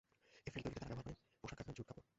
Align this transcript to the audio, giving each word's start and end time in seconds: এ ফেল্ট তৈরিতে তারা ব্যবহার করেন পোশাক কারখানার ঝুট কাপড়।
এ 0.47 0.49
ফেল্ট 0.53 0.63
তৈরিতে 0.65 0.79
তারা 0.83 0.87
ব্যবহার 0.97 1.07
করেন 1.15 1.39
পোশাক 1.41 1.55
কারখানার 1.57 1.75
ঝুট 1.77 1.85
কাপড়। 1.89 2.05